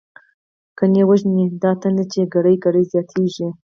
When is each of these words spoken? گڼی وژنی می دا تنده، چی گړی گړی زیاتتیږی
گڼی 0.77 1.01
وژنی 1.09 1.33
می 1.35 1.45
دا 1.63 1.71
تنده، 1.81 2.03
چی 2.11 2.21
گړی 2.33 2.55
گړی 2.63 2.83
زیاتتیږی 2.91 3.47